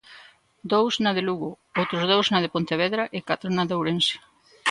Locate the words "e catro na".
3.17-3.63